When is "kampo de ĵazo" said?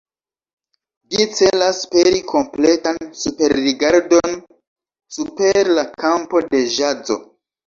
6.07-7.21